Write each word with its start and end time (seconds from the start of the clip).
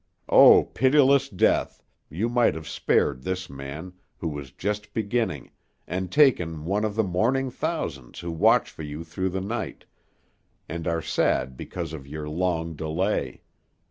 O, 0.29 0.63
pitiless 0.63 1.29
Death, 1.29 1.83
you 2.09 2.27
might 2.27 2.55
have 2.55 2.67
spared 2.67 3.21
this 3.21 3.51
man, 3.51 3.93
who 4.17 4.29
was 4.29 4.49
just 4.49 4.95
beginning, 4.95 5.51
and 5.85 6.11
taken 6.11 6.65
one 6.65 6.83
of 6.83 6.95
the 6.95 7.03
mourning 7.03 7.51
thousands 7.51 8.17
who 8.21 8.31
watch 8.31 8.71
for 8.71 8.81
you 8.81 9.03
through 9.03 9.29
the 9.29 9.41
night, 9.41 9.85
and 10.67 10.87
are 10.87 11.03
sad 11.03 11.55
because 11.55 11.93
of 11.93 12.07
your 12.07 12.27
long 12.27 12.73
delay. 12.73 13.43